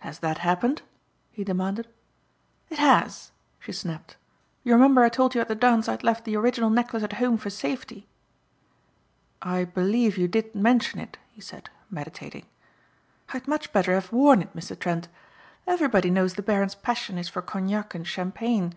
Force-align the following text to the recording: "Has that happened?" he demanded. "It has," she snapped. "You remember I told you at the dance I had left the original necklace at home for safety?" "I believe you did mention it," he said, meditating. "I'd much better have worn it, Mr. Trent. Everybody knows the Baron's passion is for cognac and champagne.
"Has 0.00 0.18
that 0.18 0.38
happened?" 0.38 0.82
he 1.30 1.44
demanded. 1.44 1.86
"It 2.70 2.80
has," 2.80 3.30
she 3.60 3.70
snapped. 3.70 4.16
"You 4.64 4.72
remember 4.72 5.04
I 5.04 5.08
told 5.08 5.32
you 5.32 5.40
at 5.40 5.46
the 5.46 5.54
dance 5.54 5.86
I 5.86 5.92
had 5.92 6.02
left 6.02 6.24
the 6.24 6.34
original 6.36 6.70
necklace 6.70 7.04
at 7.04 7.12
home 7.22 7.36
for 7.36 7.50
safety?" 7.50 8.08
"I 9.40 9.62
believe 9.62 10.18
you 10.18 10.26
did 10.26 10.56
mention 10.56 10.98
it," 10.98 11.18
he 11.30 11.40
said, 11.40 11.70
meditating. 11.88 12.46
"I'd 13.32 13.46
much 13.46 13.72
better 13.72 13.94
have 13.94 14.10
worn 14.10 14.42
it, 14.42 14.56
Mr. 14.56 14.76
Trent. 14.76 15.06
Everybody 15.68 16.10
knows 16.10 16.34
the 16.34 16.42
Baron's 16.42 16.74
passion 16.74 17.16
is 17.16 17.28
for 17.28 17.40
cognac 17.40 17.94
and 17.94 18.04
champagne. 18.04 18.74